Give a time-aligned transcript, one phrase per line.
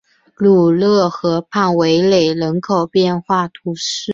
[0.35, 4.09] 鲁勒河畔维雷人口变化图示